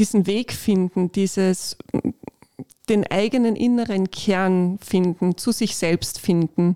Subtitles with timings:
[0.00, 1.76] diesen Weg finden, dieses
[2.88, 6.74] den eigenen inneren Kern finden, zu sich selbst finden,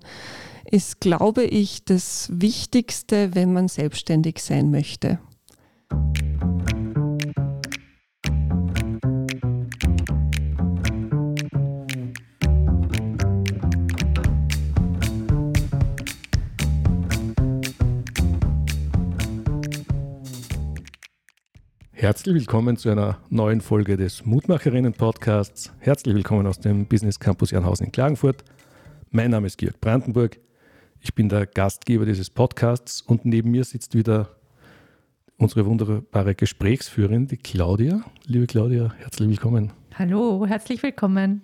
[0.71, 5.19] ist, glaube ich, das Wichtigste, wenn man selbstständig sein möchte.
[22.05, 25.73] Herzlich willkommen zu einer neuen Folge des Mutmacherinnen-Podcasts.
[25.79, 28.43] Herzlich willkommen aus dem Business Campus Jernhausen in Klagenfurt.
[29.09, 30.39] Mein Name ist Georg Brandenburg.
[30.99, 34.35] Ich bin der Gastgeber dieses Podcasts und neben mir sitzt wieder
[35.37, 38.05] unsere wunderbare Gesprächsführerin, die Claudia.
[38.27, 39.73] Liebe Claudia, herzlich willkommen.
[39.95, 41.41] Hallo, herzlich willkommen.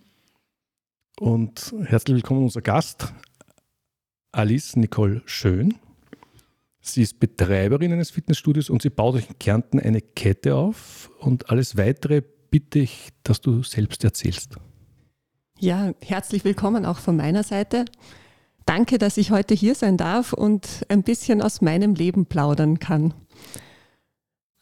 [1.19, 3.11] Und herzlich willkommen unser Gast,
[4.31, 5.73] Alice Nicole Schön.
[6.81, 11.11] Sie ist Betreiberin eines Fitnessstudios und sie baut euch in Kärnten eine Kette auf.
[11.19, 14.55] Und alles weitere bitte ich, dass du selbst erzählst.
[15.59, 17.85] Ja, herzlich willkommen auch von meiner Seite.
[18.65, 23.13] Danke, dass ich heute hier sein darf und ein bisschen aus meinem Leben plaudern kann.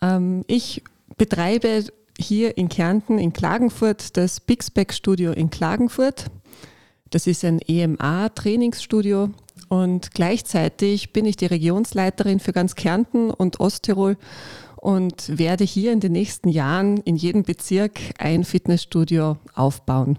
[0.02, 0.84] Ähm, ich
[1.17, 1.86] betreibe
[2.17, 6.25] hier in Kärnten, in Klagenfurt, das Bixback Studio in Klagenfurt.
[7.12, 9.30] Das ist ein EMA-Trainingsstudio
[9.68, 14.18] und gleichzeitig bin ich die Regionsleiterin für ganz Kärnten und Osttirol
[14.78, 20.18] und werde hier in den nächsten Jahren in jedem Bezirk ein Fitnessstudio aufbauen.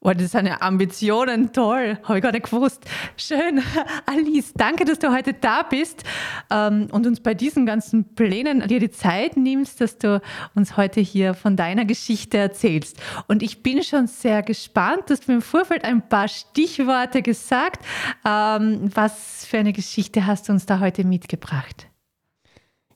[0.00, 2.84] Oh, das sind ja Ambitionen, toll, habe ich gar nicht gewusst.
[3.16, 3.62] Schön.
[4.06, 6.04] Alice, danke, dass du heute da bist
[6.50, 10.20] ähm, und uns bei diesen ganzen Plänen dir die Zeit nimmst, dass du
[10.54, 13.00] uns heute hier von deiner Geschichte erzählst.
[13.26, 17.84] Und ich bin schon sehr gespannt, du hast mir im Vorfeld ein paar Stichworte gesagt.
[18.24, 21.88] Ähm, was für eine Geschichte hast du uns da heute mitgebracht?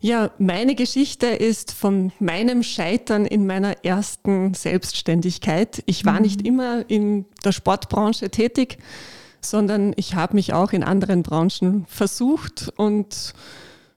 [0.03, 5.83] Ja, meine Geschichte ist von meinem Scheitern in meiner ersten Selbstständigkeit.
[5.85, 6.23] Ich war mhm.
[6.23, 8.79] nicht immer in der Sportbranche tätig,
[9.43, 13.35] sondern ich habe mich auch in anderen Branchen versucht und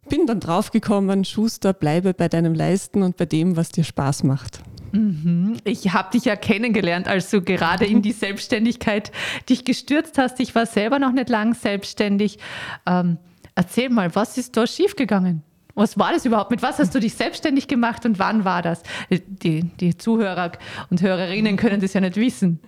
[0.09, 4.59] bin dann draufgekommen, Schuster, bleibe bei deinem Leisten und bei dem, was dir Spaß macht.
[4.92, 5.56] Mhm.
[5.63, 9.13] Ich habe dich ja kennengelernt, als du gerade in die Selbstständigkeit
[9.47, 10.42] dich gestürzt hast.
[10.42, 12.40] Ich war selber noch nicht lang selbstständig.
[12.86, 13.18] Ähm,
[13.56, 15.44] erzähl mal, was ist da schiefgegangen?
[15.75, 16.51] Was war das überhaupt?
[16.51, 18.84] Mit was hast du dich selbstständig gemacht und wann war das?
[19.09, 20.51] Die, die Zuhörer
[20.89, 22.59] und Hörerinnen können das ja nicht wissen.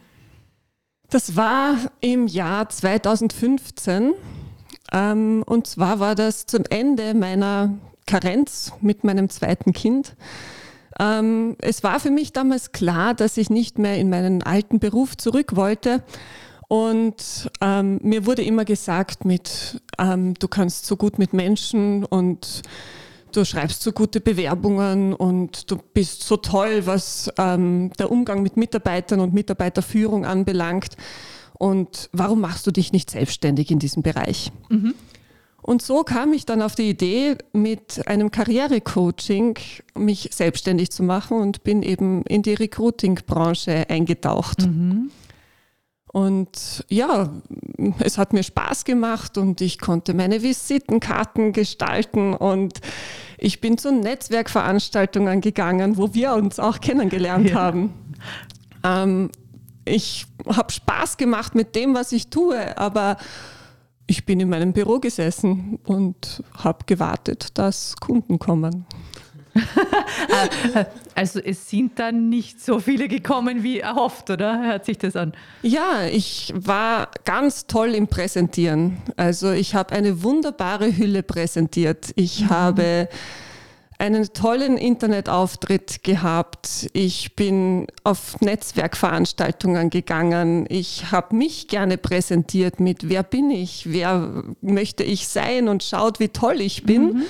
[1.10, 4.14] Das war im Jahr 2015.
[4.92, 7.76] Ähm, und zwar war das zum Ende meiner
[8.08, 10.16] Karenz mit meinem zweiten Kind.
[11.00, 15.18] Ähm, es war für mich damals klar, dass ich nicht mehr in meinen alten Beruf
[15.18, 16.04] zurück wollte.
[16.68, 22.64] Und ähm, mir wurde immer gesagt, mit, ähm, du kannst so gut mit Menschen und
[23.32, 28.58] du schreibst so gute Bewerbungen und du bist so toll, was ähm, der Umgang mit
[28.58, 30.96] Mitarbeitern und Mitarbeiterführung anbelangt.
[31.58, 34.52] Und warum machst du dich nicht selbstständig in diesem Bereich?
[34.70, 34.94] Mhm.
[35.62, 39.58] Und so kam ich dann auf die Idee, mit einem Karrierecoaching
[39.98, 44.68] mich selbstständig zu machen und bin eben in die Recruiting-Branche eingetaucht.
[44.68, 45.10] Mhm.
[46.16, 47.30] Und ja,
[48.00, 52.80] es hat mir Spaß gemacht und ich konnte meine Visitenkarten gestalten und
[53.38, 57.56] ich bin zu Netzwerkveranstaltungen gegangen, wo wir uns auch kennengelernt ja.
[57.56, 57.94] haben.
[58.86, 59.30] Ähm,
[59.84, 63.18] ich habe Spaß gemacht mit dem, was ich tue, aber
[64.08, 68.86] ich bin in meinem Büro gesessen und habe gewartet, dass Kunden kommen.
[71.16, 74.62] also es sind dann nicht so viele gekommen wie erhofft, oder?
[74.62, 75.34] Hört sich das an?
[75.62, 78.98] Ja, ich war ganz toll im Präsentieren.
[79.16, 82.12] Also ich habe eine wunderbare Hülle präsentiert.
[82.16, 82.50] Ich mhm.
[82.50, 83.10] habe
[83.98, 86.90] einen tollen Internetauftritt gehabt.
[86.94, 90.66] Ich bin auf Netzwerkveranstaltungen gegangen.
[90.70, 96.20] Ich habe mich gerne präsentiert mit, wer bin ich, wer möchte ich sein und schaut,
[96.20, 97.04] wie toll ich bin.
[97.06, 97.24] Mhm.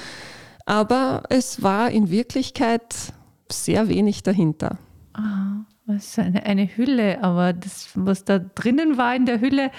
[0.65, 3.13] Aber es war in Wirklichkeit
[3.51, 4.77] sehr wenig dahinter.
[5.13, 9.71] Ah, was ist eine, eine Hülle, aber das, was da drinnen war in der Hülle,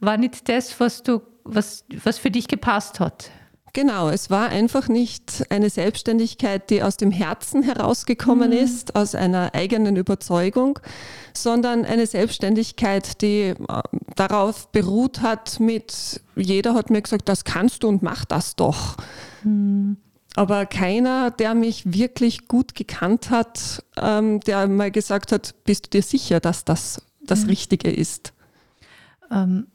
[0.00, 3.30] war nicht das, was du, was, was für dich gepasst hat.
[3.74, 8.56] Genau, es war einfach nicht eine Selbstständigkeit, die aus dem Herzen herausgekommen mhm.
[8.56, 10.78] ist, aus einer eigenen Überzeugung,
[11.32, 13.54] sondern eine Selbstständigkeit, die äh,
[14.14, 18.96] darauf beruht hat mit, jeder hat mir gesagt, das kannst du und mach das doch.
[19.42, 19.96] Mhm
[20.34, 25.90] aber keiner, der mich wirklich gut gekannt hat, ähm, der mal gesagt hat, bist du
[25.90, 27.50] dir sicher, dass das das mhm.
[27.50, 28.32] Richtige ist?
[29.30, 29.66] Ähm,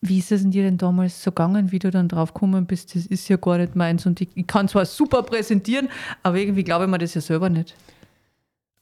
[0.00, 2.94] Wie ist es in dir denn damals so gegangen, wie du dann drauf gekommen bist,
[2.94, 5.88] das ist ja gar nicht meins und ich, ich kann zwar super präsentieren,
[6.22, 7.74] aber irgendwie glaube ich mir das ja selber nicht.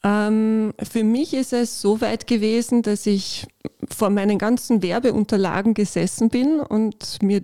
[0.04, 3.46] Ähm, für mich ist es so weit gewesen, dass ich
[3.88, 7.42] vor meinen ganzen Werbeunterlagen gesessen bin und mir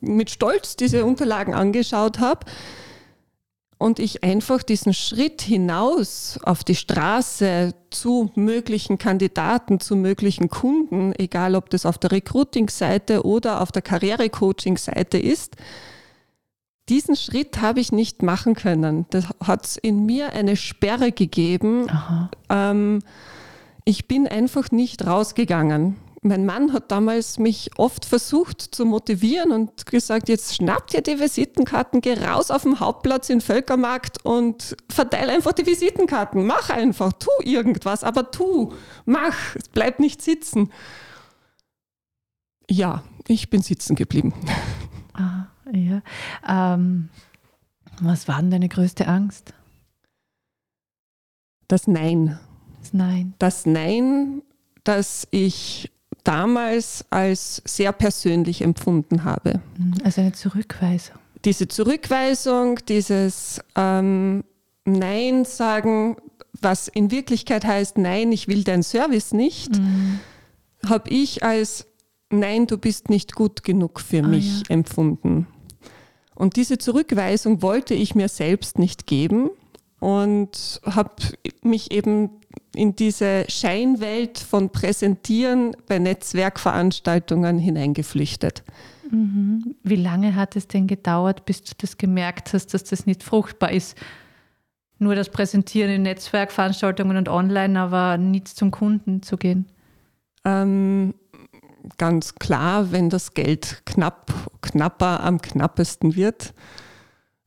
[0.00, 2.46] mit Stolz diese Unterlagen angeschaut habe
[3.78, 11.12] und ich einfach diesen Schritt hinaus auf die Straße zu möglichen Kandidaten, zu möglichen Kunden,
[11.16, 15.56] egal ob das auf der Recruiting-Seite oder auf der Karrierecoaching-Seite ist,
[16.88, 19.06] diesen Schritt habe ich nicht machen können.
[19.10, 21.86] Das hat in mir eine Sperre gegeben.
[22.50, 23.00] Ähm,
[23.84, 29.84] ich bin einfach nicht rausgegangen mein Mann hat damals mich oft versucht zu motivieren und
[29.84, 35.32] gesagt, jetzt schnappt ihr die Visitenkarten, geh raus auf den Hauptplatz in Völkermarkt und verteile
[35.32, 36.46] einfach die Visitenkarten.
[36.46, 38.72] Mach einfach, tu irgendwas, aber tu,
[39.04, 39.36] mach,
[39.72, 40.72] bleib nicht sitzen.
[42.70, 44.32] Ja, ich bin sitzen geblieben.
[45.12, 46.02] Ah, ja.
[46.46, 47.08] Ähm,
[48.00, 49.54] was war denn deine größte Angst?
[51.68, 52.38] Das Nein.
[52.80, 53.34] Das Nein.
[53.38, 54.42] Das Nein,
[54.84, 55.90] das ich
[56.24, 59.60] damals als sehr persönlich empfunden habe.
[59.78, 61.16] Mhm, also eine Zurückweisung.
[61.44, 64.44] Diese Zurückweisung, dieses ähm,
[64.84, 66.16] Nein sagen,
[66.60, 70.20] was in Wirklichkeit heißt, nein, ich will deinen Service nicht, mhm.
[70.86, 71.86] habe ich als
[72.30, 74.70] Nein, du bist nicht gut genug für ah, mich ja.
[74.70, 75.46] empfunden.
[76.34, 79.50] Und diese Zurückweisung wollte ich mir selbst nicht geben
[80.00, 81.10] und habe
[81.62, 82.30] mich eben
[82.74, 88.64] in diese Scheinwelt von Präsentieren bei Netzwerkveranstaltungen hineingeflüchtet.
[89.10, 89.76] Mhm.
[89.82, 93.70] Wie lange hat es denn gedauert, bis du das gemerkt hast, dass das nicht fruchtbar
[93.70, 93.96] ist?
[94.98, 99.66] Nur das Präsentieren in Netzwerkveranstaltungen und online, aber nichts zum Kunden zu gehen?
[100.44, 101.14] Ähm,
[101.98, 104.32] ganz klar, wenn das Geld knapp,
[104.62, 106.54] knapper am knappesten wird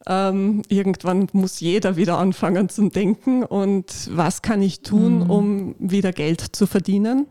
[0.07, 5.29] ähm, irgendwann muss jeder wieder anfangen zu denken und was kann ich tun, mhm.
[5.29, 7.27] um wieder Geld zu verdienen.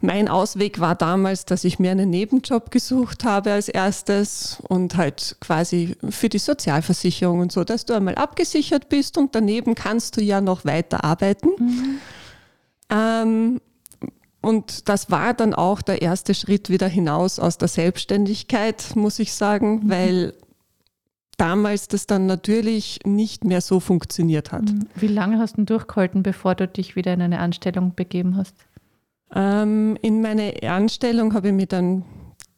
[0.00, 5.36] Mein Ausweg war damals, dass ich mir einen Nebenjob gesucht habe als erstes und halt
[5.40, 10.20] quasi für die Sozialversicherung und so, dass du einmal abgesichert bist und daneben kannst du
[10.20, 11.48] ja noch weiter arbeiten.
[11.58, 11.98] Mhm.
[12.90, 13.60] Ähm,
[14.40, 19.32] und das war dann auch der erste Schritt wieder hinaus aus der Selbstständigkeit, muss ich
[19.32, 19.90] sagen, mhm.
[19.90, 20.34] weil
[21.36, 24.62] damals das dann natürlich nicht mehr so funktioniert hat.
[24.62, 24.86] Mhm.
[24.94, 28.54] Wie lange hast du durchgehalten, bevor du dich wieder in eine Anstellung begeben hast?
[29.34, 32.04] Ähm, in meine Anstellung habe ich mir dann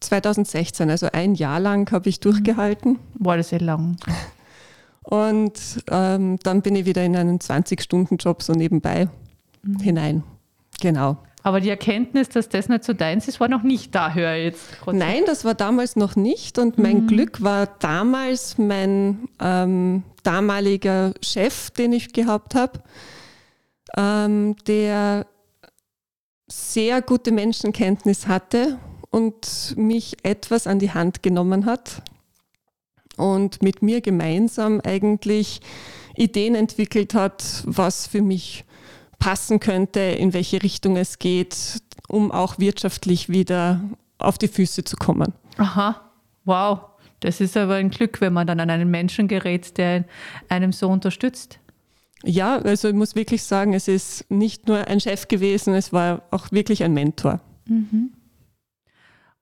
[0.00, 2.23] 2016, also ein Jahr lang habe ich mhm.
[2.23, 2.99] durchgehalten.
[3.15, 3.97] War das sehr lang.
[5.03, 9.09] Und ähm, dann bin ich wieder in einen 20-Stunden-Job so nebenbei
[9.62, 9.79] mhm.
[9.81, 10.23] hinein.
[10.81, 11.19] Genau.
[11.42, 14.44] Aber die Erkenntnis, dass das nicht so deins ist, war noch nicht da, höre ich
[14.44, 14.66] jetzt.
[14.87, 16.58] Nein, das war damals noch nicht.
[16.58, 17.06] Und mein mhm.
[17.06, 22.81] Glück war damals mein ähm, damaliger Chef, den ich gehabt habe,
[23.96, 25.26] ähm, der
[26.46, 28.78] sehr gute Menschenkenntnis hatte
[29.10, 32.02] und mich etwas an die Hand genommen hat
[33.16, 35.60] und mit mir gemeinsam eigentlich
[36.16, 38.64] Ideen entwickelt hat, was für mich
[39.20, 43.81] passen könnte, in welche Richtung es geht, um auch wirtschaftlich wieder
[44.19, 45.32] auf die Füße zu kommen.
[45.58, 46.00] Aha,
[46.44, 46.81] wow.
[47.20, 50.05] Das ist aber ein Glück, wenn man dann an einen Menschen gerät, der
[50.49, 51.61] einem so unterstützt.
[52.25, 56.22] Ja, also ich muss wirklich sagen, es ist nicht nur ein Chef gewesen, es war
[56.31, 57.41] auch wirklich ein Mentor.
[57.67, 58.12] Mhm.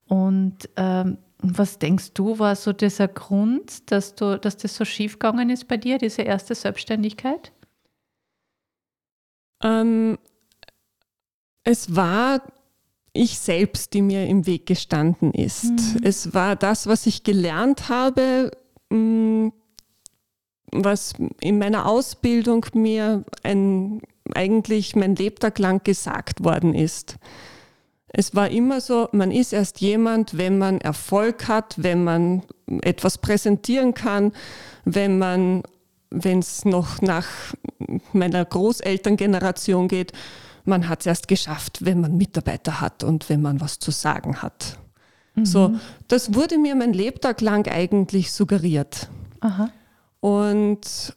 [0.06, 5.14] Und ähm, was denkst du, war so dieser Grund, dass, du, dass das so schief
[5.14, 7.52] gegangen ist bei dir, diese erste Selbstständigkeit?
[9.62, 10.18] Ähm,
[11.64, 12.42] es war
[13.12, 15.64] ich selbst, die mir im Weg gestanden ist.
[15.64, 16.00] Mhm.
[16.02, 18.52] Es war das, was ich gelernt habe,
[18.90, 19.48] mm,
[20.70, 24.02] was in meiner Ausbildung mir ein,
[24.34, 27.16] eigentlich mein Lebtag lang gesagt worden ist.
[28.08, 32.42] Es war immer so, man ist erst jemand, wenn man Erfolg hat, wenn man
[32.82, 34.32] etwas präsentieren kann,
[34.84, 35.62] wenn man
[36.10, 37.26] wenn es noch nach
[38.12, 40.12] meiner Großelterngeneration geht,
[40.64, 44.42] man hat es erst geschafft, wenn man Mitarbeiter hat und wenn man was zu sagen
[44.42, 44.78] hat.
[45.34, 45.46] Mhm.
[45.46, 45.74] So,
[46.08, 49.08] das wurde mir mein Lebtag lang eigentlich suggeriert.
[49.40, 49.70] Aha.
[50.20, 51.14] Und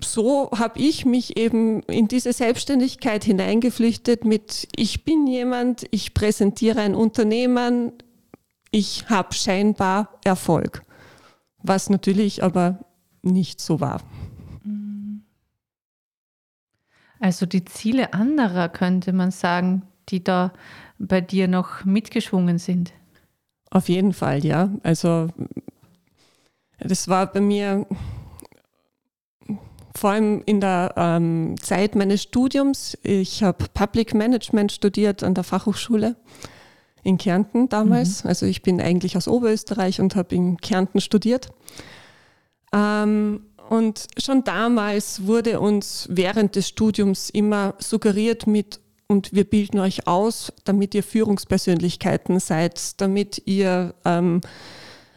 [0.00, 6.80] so habe ich mich eben in diese Selbstständigkeit hineingeflüchtet mit, ich bin jemand, ich präsentiere
[6.80, 7.92] ein Unternehmen,
[8.70, 10.82] ich habe scheinbar Erfolg.
[11.62, 12.80] Was natürlich aber
[13.24, 14.00] nicht so war.
[17.20, 20.52] Also die Ziele anderer könnte man sagen, die da
[20.98, 22.92] bei dir noch mitgeschwungen sind.
[23.70, 24.70] Auf jeden Fall, ja.
[24.82, 25.28] Also
[26.78, 27.86] das war bei mir
[29.96, 32.98] vor allem in der ähm, Zeit meines Studiums.
[33.02, 36.16] Ich habe Public Management studiert an der Fachhochschule
[37.04, 38.24] in Kärnten damals.
[38.24, 38.28] Mhm.
[38.28, 41.50] Also ich bin eigentlich aus Oberösterreich und habe in Kärnten studiert.
[42.74, 49.78] Ähm, und schon damals wurde uns während des Studiums immer suggeriert mit, und wir bilden
[49.78, 54.40] euch aus, damit ihr Führungspersönlichkeiten seid, damit ihr ähm,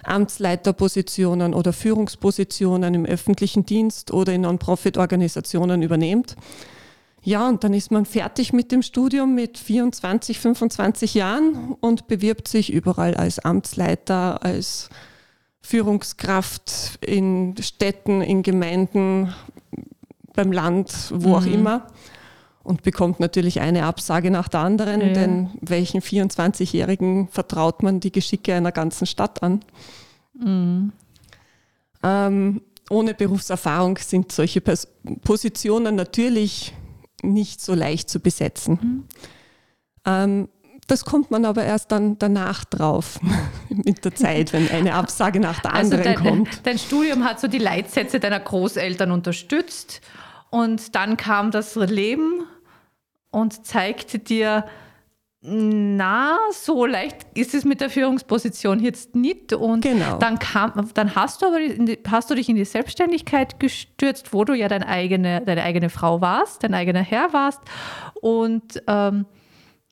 [0.03, 6.35] Amtsleiterpositionen oder Führungspositionen im öffentlichen Dienst oder in Non-Profit-Organisationen übernehmt.
[7.23, 12.47] Ja, und dann ist man fertig mit dem Studium mit 24, 25 Jahren und bewirbt
[12.47, 14.89] sich überall als Amtsleiter, als
[15.67, 19.33] Führungskraft in Städten, in Gemeinden,
[20.33, 21.35] beim Land, wo mhm.
[21.35, 21.87] auch immer.
[22.63, 25.13] Und bekommt natürlich eine Absage nach der anderen, ja.
[25.13, 29.59] denn welchen 24-Jährigen vertraut man die Geschicke einer ganzen Stadt an?
[30.39, 30.93] Mhm.
[32.01, 34.87] Ähm, ohne Berufserfahrung sind solche Pers
[35.23, 36.73] Positionen natürlich
[37.23, 38.79] nicht so leicht zu besetzen.
[38.81, 39.03] Mhm.
[40.05, 40.49] Ähm,
[40.87, 43.19] das kommt man aber erst dann danach drauf,
[43.69, 46.65] mit der Zeit, wenn eine Absage nach der also anderen dein, kommt.
[46.65, 50.01] Dein Studium hat so die Leitsätze deiner Großeltern unterstützt
[50.49, 52.45] und dann kam das Leben
[53.31, 54.65] und zeigte dir,
[55.41, 59.53] na, so leicht ist es mit der Führungsposition jetzt nicht.
[59.53, 60.17] Und genau.
[60.17, 64.43] dann, kam, dann hast du aber die, hast du dich in die Selbstständigkeit gestürzt, wo
[64.43, 67.61] du ja deine eigene, deine eigene Frau warst, dein eigener Herr warst.
[68.19, 69.25] Und ähm,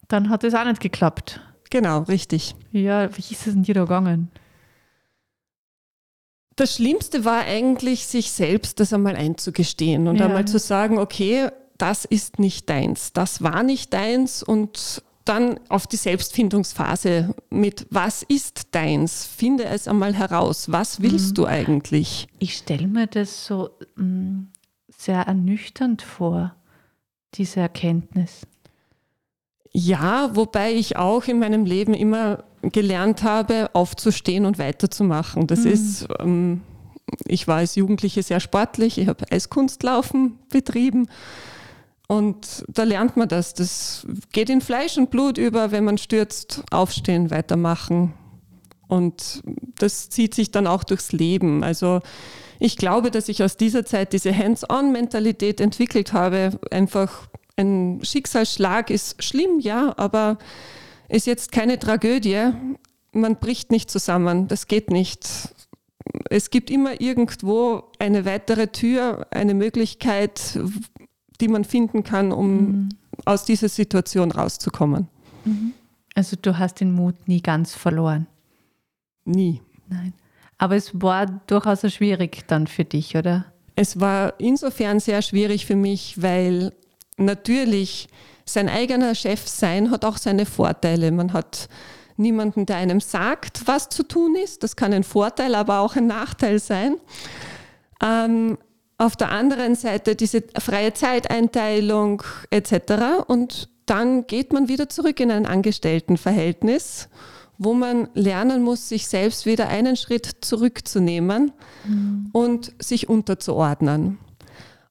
[0.07, 1.41] dann hat es auch nicht geklappt.
[1.69, 2.55] Genau, richtig.
[2.71, 4.31] Ja, wie ist es denn dir da gegangen?
[6.55, 10.25] Das Schlimmste war eigentlich, sich selbst das einmal einzugestehen und ja.
[10.25, 15.87] einmal zu sagen, okay, das ist nicht deins, das war nicht deins und dann auf
[15.87, 19.25] die Selbstfindungsphase mit, was ist deins?
[19.25, 20.71] Finde es einmal heraus.
[20.71, 21.33] Was willst mhm.
[21.33, 22.27] du eigentlich?
[22.37, 24.51] Ich stelle mir das so mh, mm,
[24.87, 26.55] sehr ernüchternd vor,
[27.33, 28.45] diese Erkenntnis.
[29.77, 35.47] Ja, wobei ich auch in meinem Leben immer gelernt habe, aufzustehen und weiterzumachen.
[35.47, 35.71] Das mhm.
[35.71, 36.61] ist, ähm,
[37.27, 41.09] ich war als Jugendliche sehr sportlich, ich habe Eiskunstlaufen betrieben
[42.07, 43.53] und da lernt man das.
[43.53, 48.13] Das geht in Fleisch und Blut über, wenn man stürzt, aufstehen, weitermachen.
[48.87, 49.43] Und
[49.77, 51.65] das zieht sich dann auch durchs Leben.
[51.65, 51.99] Also
[52.59, 59.23] ich glaube, dass ich aus dieser Zeit diese Hands-on-Mentalität entwickelt habe, einfach ein Schicksalsschlag ist
[59.23, 60.37] schlimm, ja, aber
[61.07, 62.51] ist jetzt keine Tragödie.
[63.11, 65.53] Man bricht nicht zusammen, das geht nicht.
[66.29, 70.59] Es gibt immer irgendwo eine weitere Tür, eine Möglichkeit,
[71.41, 72.89] die man finden kann, um mhm.
[73.25, 75.07] aus dieser Situation rauszukommen.
[75.45, 75.73] Mhm.
[76.13, 78.27] Also du hast den Mut nie ganz verloren.
[79.25, 79.61] Nie.
[79.87, 80.13] Nein.
[80.57, 83.45] Aber es war durchaus schwierig dann für dich, oder?
[83.75, 86.71] Es war insofern sehr schwierig für mich, weil
[87.17, 88.07] natürlich
[88.45, 91.11] sein eigener Chef sein hat auch seine Vorteile.
[91.11, 91.67] Man hat
[92.17, 94.63] niemanden, der einem sagt, was zu tun ist.
[94.63, 96.97] Das kann ein Vorteil, aber auch ein Nachteil sein.
[98.01, 98.57] Ähm,
[98.97, 103.25] auf der anderen Seite diese freie Zeiteinteilung etc.
[103.27, 107.09] Und dann geht man wieder zurück in ein Angestelltenverhältnis,
[107.57, 111.51] wo man lernen muss, sich selbst wieder einen Schritt zurückzunehmen
[111.85, 112.29] mhm.
[112.31, 114.17] und sich unterzuordnen.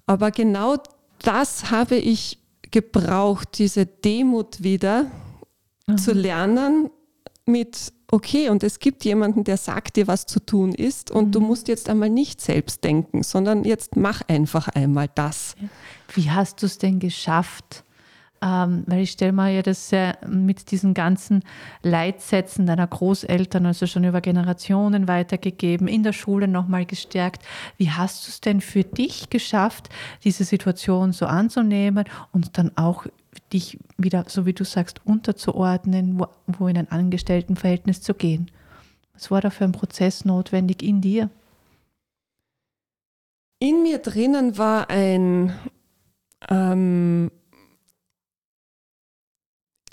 [0.07, 0.77] Aber genau
[1.25, 2.39] das habe ich
[2.71, 5.11] gebraucht, diese Demut wieder
[5.87, 5.99] mhm.
[5.99, 6.91] zu lernen
[7.47, 11.33] mit, okay, und es gibt jemanden, der sagt dir, was zu tun ist und mhm.
[11.33, 15.57] du musst jetzt einmal nicht selbst denken, sondern jetzt mach einfach einmal das.
[16.15, 17.85] Wie hast du es denn geschafft,
[18.43, 21.43] ähm, weil ich stelle mir ja das sehr mit diesen ganzen
[21.83, 27.43] Leitsätzen deiner Großeltern, also schon über Generationen weitergegeben, in der Schule nochmal gestärkt.
[27.77, 29.89] Wie hast du es denn für dich geschafft,
[30.25, 33.07] diese Situation so anzunehmen und dann auch
[33.53, 38.51] dich wieder, so wie du sagst, unterzuordnen, wo, wo in ein Angestelltenverhältnis zu gehen?
[39.15, 41.31] Was war da für ein Prozess notwendig in dir?
[43.61, 45.55] In mir drinnen war ein
[46.51, 47.31] ähm,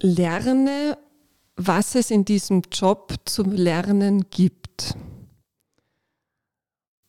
[0.02, 0.98] lerne,
[1.56, 4.96] was es in diesem Job zum Lernen gibt.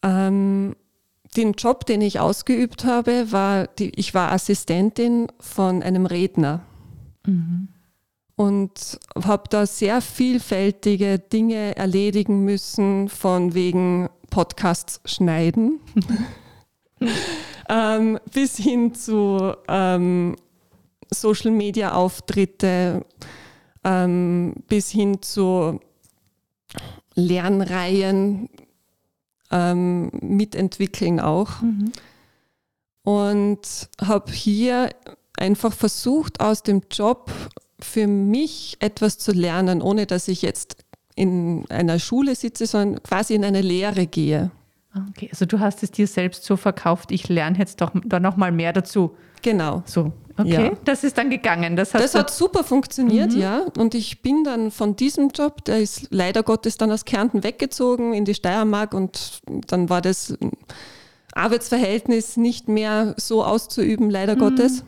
[0.02, 0.76] Ähm,
[1.36, 6.60] den Job, den ich ausgeübt habe, war, die, ich war Assistentin von einem Redner.
[7.26, 7.68] Mhm.
[8.34, 15.80] Und habe da sehr vielfältige Dinge erledigen müssen, von wegen Podcasts schneiden,
[17.68, 20.36] ähm, bis hin zu ähm,
[21.12, 23.04] Social-Media-Auftritte
[23.84, 25.80] ähm, bis hin zu
[27.14, 28.48] Lernreihen
[29.50, 31.60] ähm, mitentwickeln auch.
[31.60, 31.92] Mhm.
[33.04, 34.90] Und habe hier
[35.36, 37.32] einfach versucht, aus dem Job
[37.80, 40.76] für mich etwas zu lernen, ohne dass ich jetzt
[41.14, 44.50] in einer Schule sitze, sondern quasi in eine Lehre gehe.
[45.10, 48.36] Okay, also du hast es dir selbst so verkauft, ich lerne jetzt doch da noch
[48.36, 49.16] mal mehr dazu.
[49.40, 49.82] Genau.
[49.86, 50.72] So, okay, ja.
[50.84, 51.76] das ist dann gegangen.
[51.76, 53.40] Das, das hat super funktioniert, mhm.
[53.40, 53.66] ja.
[53.78, 58.12] Und ich bin dann von diesem Job, der ist leider Gottes dann aus Kärnten weggezogen
[58.14, 60.36] in die Steiermark und dann war das
[61.34, 64.40] Arbeitsverhältnis nicht mehr so auszuüben, leider mhm.
[64.40, 64.84] Gottes.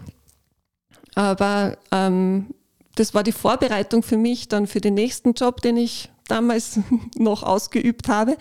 [1.15, 2.55] Aber ähm,
[2.97, 6.81] das war die Vorbereitung für mich dann für den nächsten Job, den ich damals
[7.17, 8.37] noch ausgeübt habe.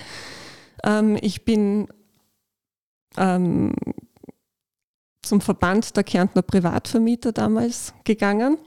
[0.83, 1.87] Ähm, ich bin
[3.17, 3.73] ähm,
[5.23, 8.57] zum Verband der Kärntner Privatvermieter damals gegangen.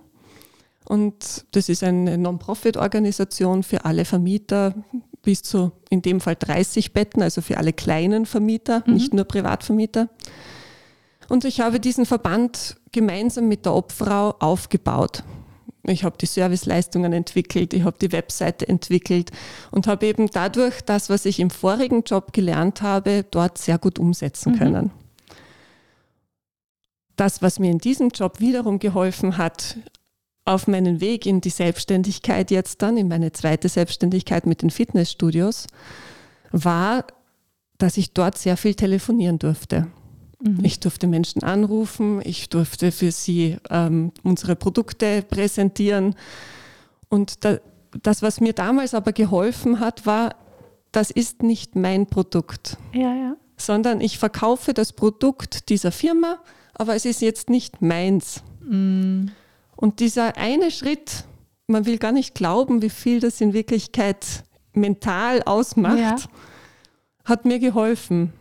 [0.85, 4.75] Und das ist eine Non-Profit-Organisation für alle Vermieter
[5.23, 8.95] bis zu in dem Fall 30 Betten, also für alle kleinen Vermieter, mhm.
[8.95, 10.09] nicht nur Privatvermieter.
[11.29, 15.25] Und ich habe diesen Verband gemeinsam mit der Obfrau aufgebaut.
[15.83, 19.31] Ich habe die Serviceleistungen entwickelt, ich habe die Webseite entwickelt
[19.71, 23.99] und habe eben dadurch das, was ich im vorigen Job gelernt habe, dort sehr gut
[23.99, 24.59] umsetzen mhm.
[24.59, 24.91] können.
[27.17, 29.77] Das, was mir in diesem Job wiederum geholfen hat,
[30.45, 35.67] auf meinen Weg in die Selbstständigkeit jetzt dann, in meine zweite Selbstständigkeit mit den Fitnessstudios,
[36.53, 37.05] war,
[37.79, 39.89] dass ich dort sehr viel telefonieren durfte.
[40.41, 40.65] Mhm.
[40.65, 46.15] Ich durfte Menschen anrufen, ich durfte für sie ähm, unsere Produkte präsentieren.
[47.09, 47.59] Und da,
[48.03, 50.37] das, was mir damals aber geholfen hat, war,
[50.93, 53.37] das ist nicht mein Produkt, ja, ja.
[53.57, 56.39] sondern ich verkaufe das Produkt dieser Firma,
[56.79, 58.43] aber es ist jetzt nicht meins.
[58.61, 59.31] Mhm.
[59.77, 61.25] Und dieser eine Schritt,
[61.67, 66.17] man will gar nicht glauben, wie viel das in Wirklichkeit mental ausmacht, ja.
[67.25, 68.33] hat mir geholfen.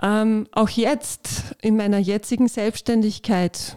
[0.00, 3.76] Ähm, auch jetzt in meiner jetzigen Selbstständigkeit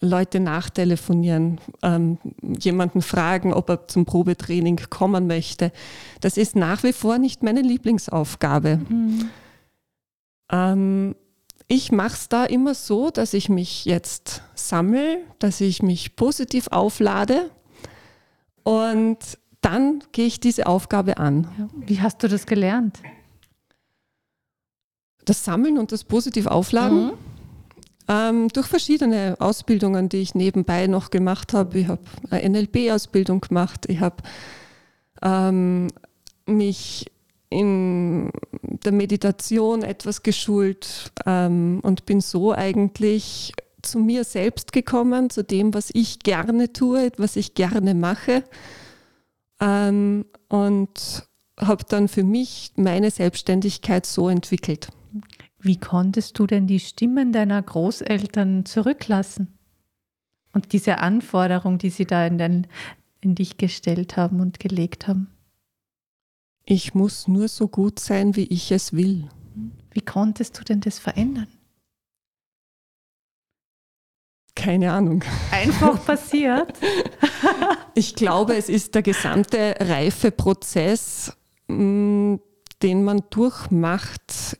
[0.00, 5.72] Leute nachtelefonieren, ähm, jemanden fragen, ob er zum Probetraining kommen möchte.
[6.20, 8.80] Das ist nach wie vor nicht meine Lieblingsaufgabe.
[8.88, 9.30] Mhm.
[10.52, 11.14] Ähm,
[11.66, 16.68] ich mache es da immer so, dass ich mich jetzt sammle, dass ich mich positiv
[16.68, 17.50] auflade
[18.62, 19.18] und
[19.60, 21.70] dann gehe ich diese Aufgabe an.
[21.74, 23.00] Wie hast du das gelernt?
[25.24, 27.06] das Sammeln und das positiv Aufladen.
[27.06, 27.12] Mhm.
[28.06, 31.78] Ähm, durch verschiedene Ausbildungen, die ich nebenbei noch gemacht habe.
[31.78, 33.86] Ich habe eine NLP-Ausbildung gemacht.
[33.88, 34.16] Ich habe
[35.22, 35.88] ähm,
[36.44, 37.10] mich
[37.54, 38.30] in
[38.62, 45.72] der Meditation etwas geschult ähm, und bin so eigentlich zu mir selbst gekommen, zu dem,
[45.72, 48.44] was ich gerne tue, was ich gerne mache.
[49.60, 51.28] Ähm, und
[51.60, 54.88] habe dann für mich meine Selbstständigkeit so entwickelt.
[55.60, 59.56] Wie konntest du denn die Stimmen deiner Großeltern zurücklassen?
[60.52, 62.66] Und diese Anforderung, die sie da in, den,
[63.20, 65.33] in dich gestellt haben und gelegt haben?
[66.64, 69.28] Ich muss nur so gut sein, wie ich es will.
[69.90, 71.48] Wie konntest du denn das verändern?
[74.54, 75.22] Keine Ahnung.
[75.50, 76.78] Einfach passiert.
[77.94, 81.36] ich glaube, es ist der gesamte Reifeprozess,
[81.68, 82.36] mm,
[82.82, 84.58] den man durchmacht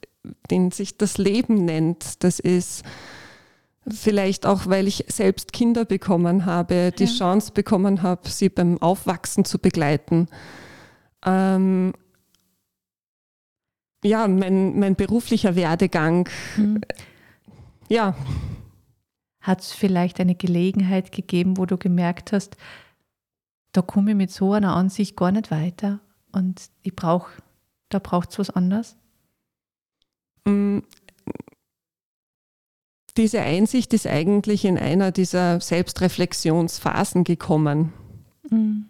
[0.50, 2.22] den sich das Leben nennt.
[2.24, 2.82] Das ist
[3.88, 7.10] vielleicht auch, weil ich selbst Kinder bekommen habe, die ja.
[7.10, 10.28] Chance bekommen habe, sie beim Aufwachsen zu begleiten.
[11.24, 11.92] Ähm,
[14.04, 16.28] ja, mein, mein beruflicher Werdegang.
[16.56, 16.82] Mhm.
[17.88, 18.14] Ja.
[19.40, 22.56] Hat es vielleicht eine Gelegenheit gegeben, wo du gemerkt hast,
[23.72, 26.00] da komme ich mit so einer Ansicht gar nicht weiter
[26.32, 27.32] und ich brauche,
[27.88, 28.96] da braucht es was anderes?
[30.44, 30.78] Mm,
[33.16, 37.92] diese Einsicht ist eigentlich in einer dieser Selbstreflexionsphasen gekommen.
[38.50, 38.86] Mhm.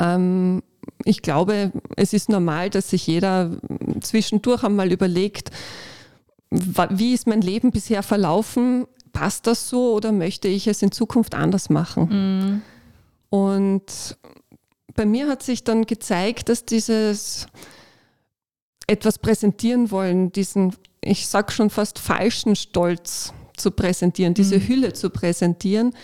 [0.00, 0.62] Ähm,
[1.06, 3.52] ich glaube, es ist normal, dass sich jeder
[4.00, 5.50] zwischendurch einmal überlegt,
[6.50, 8.86] wie ist mein Leben bisher verlaufen?
[9.12, 12.08] Passt das so oder möchte ich es in Zukunft anders machen?
[12.10, 12.62] Mhm.
[13.30, 14.16] Und
[14.94, 17.46] bei mir hat sich dann gezeigt, dass dieses
[18.86, 24.68] etwas präsentieren wollen, diesen ich sage schon fast falschen Stolz zu präsentieren, diese mhm.
[24.68, 25.94] Hülle zu präsentieren,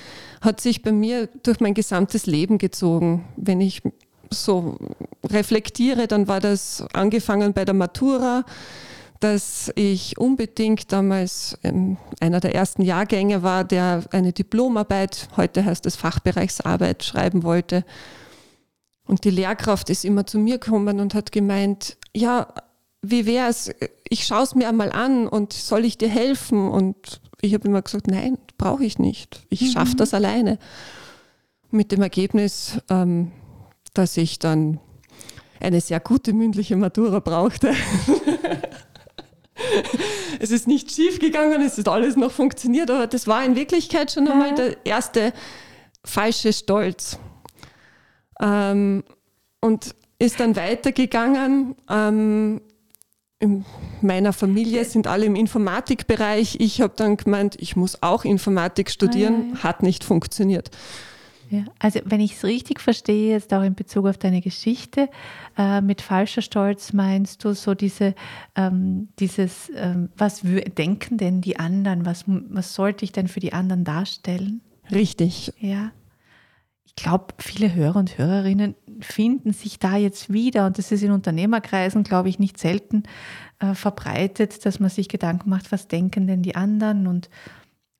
[0.41, 3.25] hat sich bei mir durch mein gesamtes Leben gezogen.
[3.37, 3.83] Wenn ich
[4.33, 4.77] so
[5.25, 8.45] reflektiere, dann war das angefangen bei der Matura,
[9.21, 11.57] dass ich unbedingt damals
[12.21, 17.85] einer der ersten Jahrgänge war, der eine Diplomarbeit, heute heißt es Fachbereichsarbeit, schreiben wollte.
[19.07, 22.49] Und die Lehrkraft ist immer zu mir gekommen und hat gemeint, ja,
[23.03, 23.71] wie wäre es,
[24.09, 26.68] ich schaue es mir einmal an und soll ich dir helfen?
[26.68, 29.45] Und ich habe immer gesagt, nein, brauche ich nicht.
[29.51, 29.66] Ich mhm.
[29.66, 30.59] schaffe das alleine.
[31.71, 33.33] Mit dem Ergebnis, ähm,
[33.94, 34.81] dass ich dann
[35.61, 37.72] eine sehr gute mündliche Matura brauchte.
[40.40, 44.12] es ist nicht schief gegangen, es ist alles noch funktioniert, aber das war in Wirklichkeit
[44.12, 45.33] schon einmal der erste
[46.05, 47.18] falsche Stolz.
[48.40, 49.05] Ähm,
[49.61, 51.76] und ist dann weitergegangen.
[51.88, 52.61] Ähm,
[53.38, 53.64] in
[54.00, 56.57] meiner Familie sind alle im Informatikbereich.
[56.61, 59.35] Ich habe dann gemeint, ich muss auch Informatik studieren.
[59.35, 59.62] Ah, ja, ja.
[59.64, 60.70] Hat nicht funktioniert.
[61.53, 65.11] Ja, also wenn ich es richtig verstehe, jetzt auch in Bezug auf deine Geschichte,
[65.59, 68.15] äh, mit falscher Stolz meinst du so diese,
[68.57, 73.53] ähm, dieses, ähm, was denken denn die anderen, was, was sollte ich denn für die
[73.53, 74.62] anderen darstellen?
[74.91, 75.53] Richtig.
[75.59, 75.93] Ja.
[76.87, 81.12] Ich glaube, viele Hörer und Hörerinnen finden sich da jetzt wieder und das ist in
[81.12, 83.03] Unternehmerkreisen, glaube ich, nicht selten
[83.59, 87.29] äh, verbreitet, dass man sich Gedanken macht, was denken denn die anderen und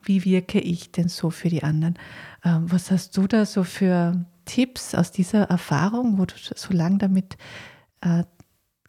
[0.05, 1.99] wie wirke ich denn so für die anderen?
[2.45, 6.99] Ähm, was hast du da so für Tipps aus dieser Erfahrung, wo du so lange
[6.99, 7.37] damit
[8.01, 8.25] äh,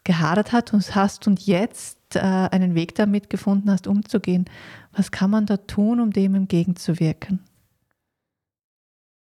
[0.02, 4.46] gehadert hast und jetzt äh, einen Weg damit gefunden hast, umzugehen?
[4.92, 7.40] Was kann man da tun, um dem entgegenzuwirken?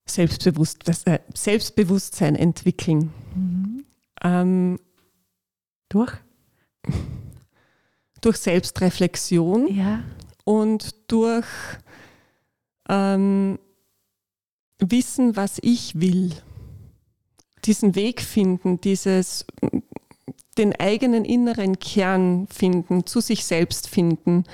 [0.06, 3.12] Selbstbewusstsein, Selbstbewusstsein entwickeln.
[3.34, 3.84] Mhm.
[4.22, 4.78] Ähm,
[5.88, 6.12] durch?
[8.20, 9.72] Durch Selbstreflexion.
[9.72, 10.02] Ja
[10.48, 11.44] und durch
[12.88, 13.58] ähm,
[14.78, 16.32] Wissen, was ich will,
[17.66, 19.44] diesen Weg finden, dieses
[20.56, 24.44] den eigenen inneren Kern finden, zu sich selbst finden,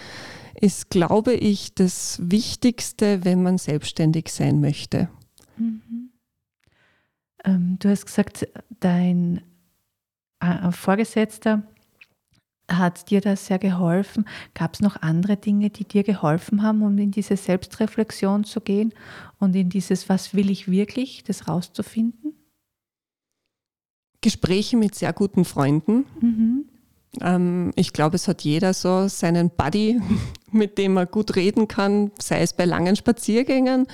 [0.61, 5.09] ist, glaube ich, das Wichtigste, wenn man selbstständig sein möchte.
[5.57, 6.11] Mhm.
[7.45, 8.49] Ähm, du hast gesagt,
[8.81, 9.43] dein
[10.41, 11.63] äh, Vorgesetzter
[12.71, 14.27] hat dir das sehr geholfen?
[14.55, 18.93] Gab es noch andere Dinge, die dir geholfen haben, um in diese Selbstreflexion zu gehen
[19.39, 22.33] und in dieses, was will ich wirklich, das rauszufinden?
[24.21, 26.07] Gespräche mit sehr guten Freunden.
[26.21, 26.65] Mhm.
[27.21, 30.01] Ähm, ich glaube, es hat jeder so seinen Buddy,
[30.51, 33.87] mit dem er gut reden kann, sei es bei langen Spaziergängen,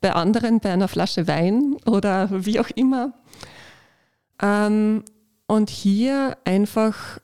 [0.00, 3.12] bei anderen bei einer Flasche Wein oder wie auch immer.
[4.42, 5.04] Ähm,
[5.46, 7.20] und hier einfach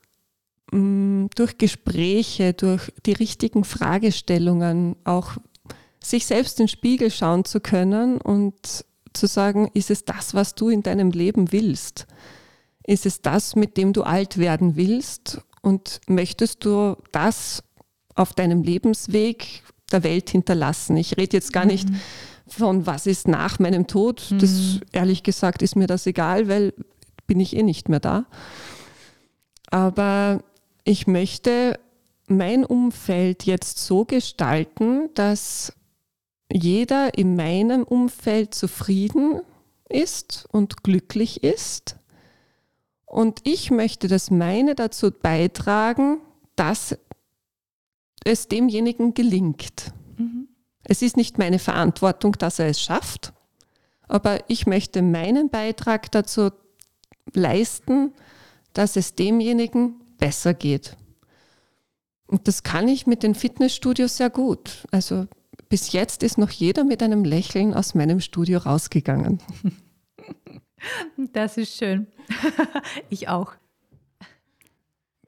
[1.35, 5.37] durch Gespräche, durch die richtigen Fragestellungen auch
[6.01, 10.55] sich selbst in den Spiegel schauen zu können und zu sagen, ist es das, was
[10.55, 12.07] du in deinem Leben willst?
[12.85, 15.41] Ist es das, mit dem du alt werden willst?
[15.61, 17.63] Und möchtest du das
[18.13, 20.97] auf deinem Lebensweg der Welt hinterlassen?
[20.97, 21.99] Ich rede jetzt gar nicht mhm.
[22.47, 24.31] von, was ist nach meinem Tod.
[24.39, 24.81] Das, mhm.
[24.91, 26.73] ehrlich gesagt, ist mir das egal, weil
[27.25, 28.25] bin ich eh nicht mehr da.
[29.71, 30.43] Aber
[30.85, 31.79] ich möchte
[32.27, 35.73] mein Umfeld jetzt so gestalten, dass
[36.51, 39.41] jeder in meinem Umfeld zufrieden
[39.89, 41.97] ist und glücklich ist.
[43.05, 46.19] Und ich möchte das meine dazu beitragen,
[46.55, 46.97] dass
[48.23, 49.91] es demjenigen gelingt.
[50.17, 50.47] Mhm.
[50.83, 53.33] Es ist nicht meine Verantwortung, dass er es schafft,
[54.07, 56.51] aber ich möchte meinen Beitrag dazu
[57.33, 58.13] leisten,
[58.73, 60.97] dass es demjenigen besser geht.
[62.27, 64.85] Und das kann ich mit den Fitnessstudios sehr gut.
[64.91, 65.27] Also
[65.69, 69.39] bis jetzt ist noch jeder mit einem Lächeln aus meinem Studio rausgegangen.
[71.33, 72.05] Das ist schön.
[73.09, 73.53] ich auch.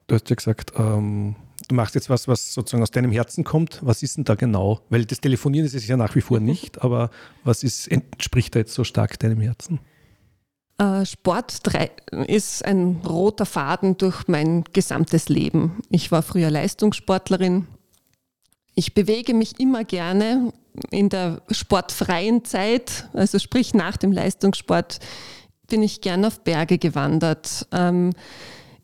[0.06, 1.36] Du hast ja gesagt, ähm,
[1.68, 3.80] du machst jetzt was, was sozusagen aus deinem Herzen kommt.
[3.82, 4.80] Was ist denn da genau?
[4.88, 7.10] Weil das Telefonieren ist es ja nach wie vor nicht, aber
[7.44, 9.80] was ist, entspricht da jetzt so stark deinem Herzen?
[10.78, 11.60] Äh, Sport
[12.26, 15.80] ist ein roter Faden durch mein gesamtes Leben.
[15.90, 17.66] Ich war früher Leistungssportlerin.
[18.74, 20.52] Ich bewege mich immer gerne
[20.90, 25.00] in der sportfreien Zeit, also sprich nach dem Leistungssport,
[25.66, 27.66] bin ich gern auf Berge gewandert.
[27.72, 28.12] Ähm,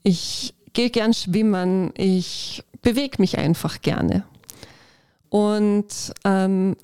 [0.03, 1.93] ich gehe gern schwimmen.
[1.97, 4.25] Ich bewege mich einfach gerne.
[5.31, 6.77] Und ähm,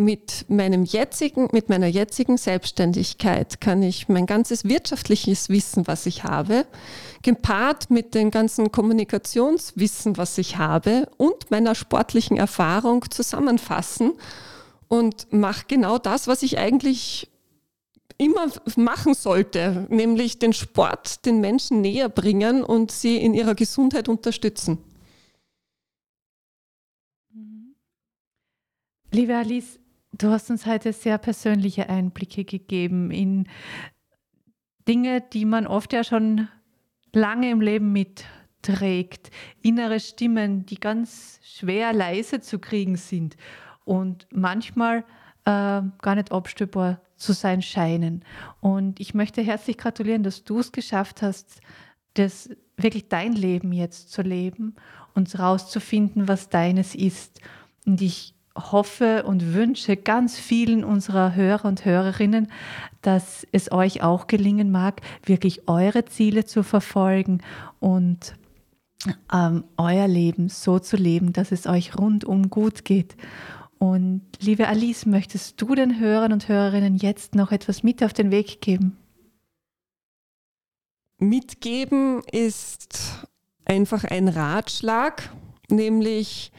[0.00, 6.24] mit meinem jetzigen, mit meiner jetzigen Selbstständigkeit kann ich mein ganzes wirtschaftliches Wissen, was ich
[6.24, 6.66] habe,
[7.22, 14.12] gepaart mit dem ganzen Kommunikationswissen, was ich habe und meiner sportlichen Erfahrung zusammenfassen
[14.88, 17.30] und mache genau das, was ich eigentlich
[18.16, 24.08] immer machen sollte, nämlich den Sport den Menschen näher bringen und sie in ihrer Gesundheit
[24.08, 24.78] unterstützen.
[29.12, 29.80] Liebe Alice,
[30.20, 33.48] Du hast uns heute sehr persönliche Einblicke gegeben in
[34.86, 36.46] Dinge, die man oft ja schon
[37.14, 39.30] lange im Leben mitträgt,
[39.62, 43.38] innere Stimmen, die ganz schwer leise zu kriegen sind
[43.86, 45.06] und manchmal
[45.46, 48.22] äh, gar nicht abstöbbar zu sein scheinen.
[48.60, 51.62] Und ich möchte herzlich gratulieren, dass du es geschafft hast,
[52.12, 54.74] das wirklich dein Leben jetzt zu leben
[55.14, 57.40] und rauszufinden, was deines ist.
[57.86, 58.34] Und ich
[58.72, 62.48] hoffe und wünsche ganz vielen unserer Hörer und Hörerinnen,
[63.02, 67.42] dass es euch auch gelingen mag, wirklich eure Ziele zu verfolgen
[67.78, 68.34] und
[69.32, 73.16] ähm, euer Leben so zu leben, dass es euch rundum gut geht.
[73.78, 78.30] Und liebe Alice, möchtest du den Hörern und Hörerinnen jetzt noch etwas mit auf den
[78.30, 78.98] Weg geben?
[81.18, 83.26] Mitgeben ist
[83.64, 85.30] einfach ein Ratschlag,
[85.70, 86.52] nämlich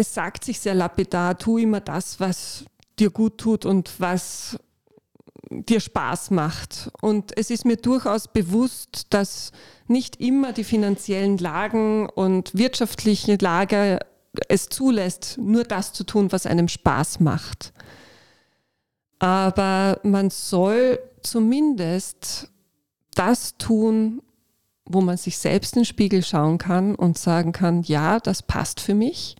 [0.00, 2.64] es sagt sich sehr lapidar, tu immer das, was
[2.98, 4.58] dir gut tut und was
[5.50, 6.90] dir Spaß macht.
[7.00, 9.52] Und es ist mir durchaus bewusst, dass
[9.86, 14.00] nicht immer die finanziellen Lagen und wirtschaftliche Lage
[14.48, 17.72] es zulässt, nur das zu tun, was einem Spaß macht.
[19.18, 22.48] Aber man soll zumindest
[23.14, 24.22] das tun,
[24.86, 28.80] wo man sich selbst in den Spiegel schauen kann und sagen kann, ja, das passt
[28.80, 29.36] für mich.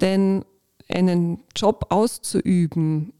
[0.00, 0.44] Denn
[0.88, 3.12] einen Job auszuüben,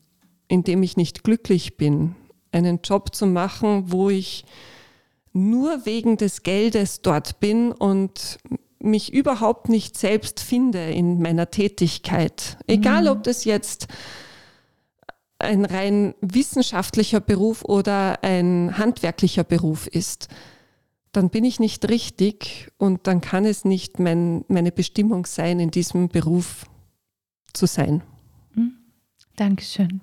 [0.48, 2.14] in dem ich nicht glücklich bin,
[2.52, 4.44] einen Job zu machen, wo ich
[5.32, 8.38] nur wegen des Geldes dort bin und
[8.78, 12.56] mich überhaupt nicht selbst finde in meiner Tätigkeit.
[12.66, 13.08] Egal, mhm.
[13.08, 13.88] ob das jetzt
[15.38, 20.28] ein rein wissenschaftlicher Beruf oder ein handwerklicher Beruf ist,
[21.16, 25.70] dann bin ich nicht richtig und dann kann es nicht mein, meine Bestimmung sein, in
[25.70, 26.66] diesem Beruf
[27.54, 28.02] zu sein.
[28.54, 28.74] Mhm.
[29.34, 30.02] Dankeschön.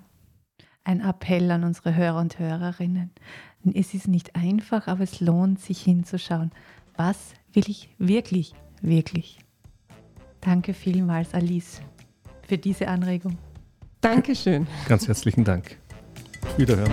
[0.82, 3.12] Ein Appell an unsere Hörer und Hörerinnen.
[3.74, 6.50] Es ist nicht einfach, aber es lohnt sich hinzuschauen.
[6.96, 7.16] Was
[7.52, 9.38] will ich wirklich, wirklich?
[10.40, 11.80] Danke vielmals, Alice,
[12.46, 13.38] für diese Anregung.
[14.00, 14.66] Dankeschön.
[14.88, 15.78] Ganz herzlichen Dank.
[16.58, 16.92] Wiederhören.